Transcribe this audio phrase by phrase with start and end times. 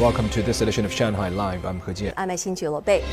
[0.00, 1.66] Welcome to this edition of Shanghai Live.
[1.66, 2.14] I'm He Jian.
[2.16, 3.04] I'm Xin Bei.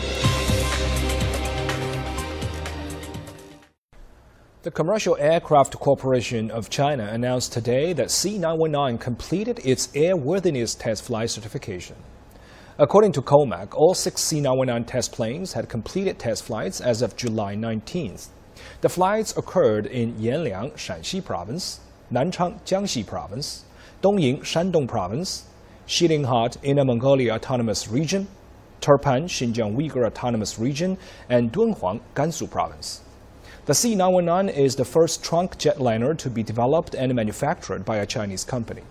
[4.62, 11.30] The Commercial Aircraft Corporation of China announced today that C919 completed its airworthiness test flight
[11.30, 11.98] certification.
[12.78, 17.54] According to COMAC, all six C919 test planes had completed test flights as of July
[17.58, 18.28] 19th.
[18.80, 23.66] The flights occurred in Yanliang, Shaanxi Province, Nanchang, Jiangxi Province,
[24.02, 25.44] Dongying, Shandong Province,
[25.88, 28.28] Xilinhot, Inner Mongolia Autonomous Region,
[28.82, 30.98] Turpan, Xinjiang Uyghur Autonomous Region,
[31.30, 33.02] and Dunhuang, Gansu Province.
[33.68, 38.44] The C919 is the first trunk jetliner to be developed and manufactured by a Chinese
[38.44, 38.82] company.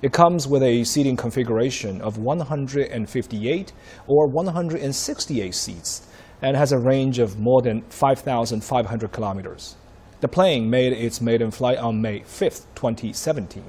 [0.00, 3.72] It comes with a seating configuration of 158
[4.06, 6.06] or 168 seats
[6.40, 9.74] and has a range of more than 5,500 kilometers.
[10.20, 13.64] The plane made its maiden flight on May 5, 2017.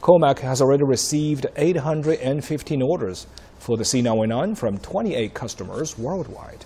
[0.00, 3.26] COMAC has already received 815 orders
[3.58, 6.64] for the C919 from 28 customers worldwide.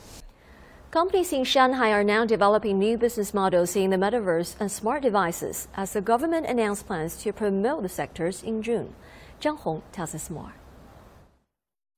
[0.90, 5.68] Companies in Shanghai are now developing new business models in the metaverse and smart devices
[5.76, 8.94] as the government announced plans to promote the sectors in June.
[9.40, 10.52] Zhang Hong tells us more.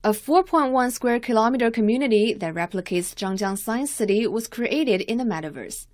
[0.04, 5.86] A 4.1 square kilometer community that replicates Zhangjiang Science City was created in the metaverse.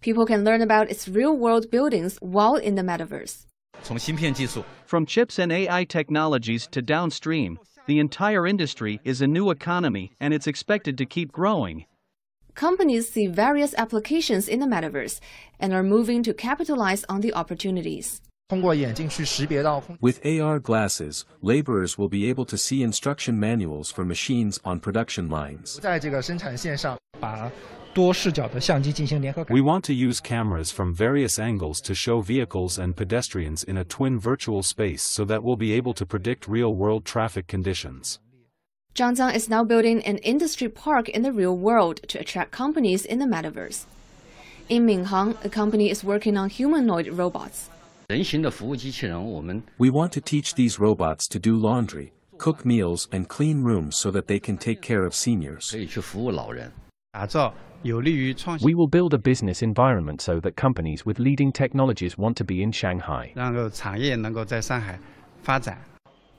[0.00, 3.46] People can learn about its real world buildings while in the metaverse.
[4.84, 10.34] From chips and AI technologies to downstream, the entire industry is a new economy and
[10.34, 11.86] it's expected to keep growing
[12.58, 15.20] companies see various applications in the metaverse
[15.60, 18.20] and are moving to capitalize on the opportunities.
[20.00, 25.30] With AR glasses, laborers will be able to see instruction manuals for machines on production
[25.30, 25.78] lines.
[27.98, 33.84] We want to use cameras from various angles to show vehicles and pedestrians in a
[33.84, 38.20] twin virtual space so that we'll be able to predict real-world traffic conditions.
[38.94, 43.18] Zhangjiang is now building an industry park in the real world to attract companies in
[43.18, 43.86] the metaverse.
[44.68, 47.68] In Minhang, a company is working on humanoid robots.
[49.78, 54.10] We want to teach these robots to do laundry, cook meals, and clean rooms so
[54.12, 55.74] that they can take care of seniors.
[58.62, 62.62] We will build a business environment so that companies with leading technologies want to be
[62.62, 63.32] in Shanghai.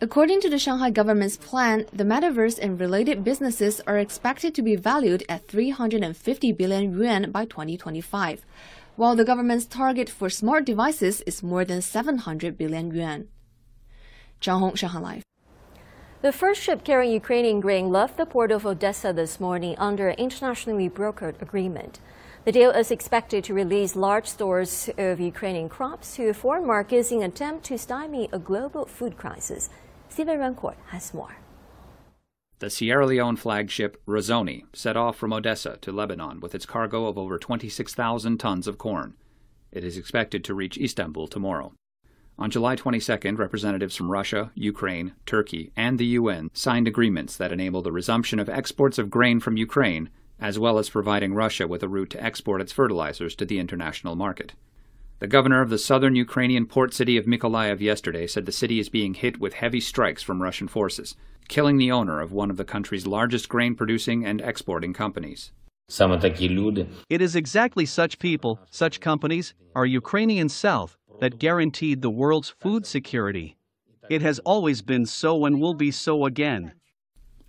[0.01, 4.75] According to the Shanghai government's plan, the metaverse and related businesses are expected to be
[4.75, 8.45] valued at 350 billion yuan by 2025,
[8.95, 13.27] while the government's target for smart devices is more than 700 billion yuan.
[14.39, 15.28] Zhang Hong, Shanghai Live.
[16.21, 20.19] The first ship carrying Ukrainian grain left the port of Odessa this morning under an
[20.19, 22.01] internationally brokered agreement.
[22.43, 27.19] The deal is expected to release large stores of Ukrainian crops to foreign markets in
[27.19, 29.69] an attempt to stymie a global food crisis.
[30.09, 31.37] Stephen Rancourt has more.
[32.59, 37.17] The Sierra Leone flagship Razoni set off from Odessa to Lebanon with its cargo of
[37.17, 39.13] over 26,000 tons of corn.
[39.71, 41.71] It is expected to reach Istanbul tomorrow.
[42.39, 47.81] On July 22nd, representatives from Russia, Ukraine, Turkey, and the UN signed agreements that enable
[47.81, 51.89] the resumption of exports of grain from Ukraine, as well as providing Russia with a
[51.89, 54.53] route to export its fertilizers to the international market.
[55.19, 58.87] The governor of the southern Ukrainian port city of Mykolaiv yesterday said the city is
[58.87, 61.17] being hit with heavy strikes from Russian forces,
[61.49, 65.51] killing the owner of one of the country's largest grain producing and exporting companies.
[67.09, 72.85] It is exactly such people, such companies, our Ukrainian South, that guaranteed the world's food
[72.85, 73.57] security.
[74.09, 76.73] It has always been so and will be so again.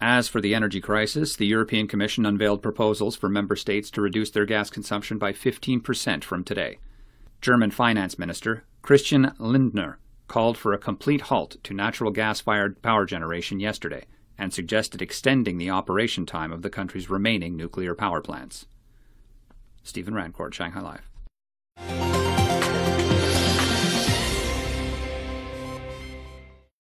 [0.00, 4.31] As for the energy crisis, the European Commission unveiled proposals for member states to reduce
[4.31, 6.78] their gas consumption by 15% from today.
[7.41, 13.04] German finance minister Christian Lindner called for a complete halt to natural gas fired power
[13.04, 14.04] generation yesterday
[14.38, 18.66] and suggested extending the operation time of the country's remaining nuclear power plants.
[19.82, 22.19] Stephen Rancourt, Shanghai Live.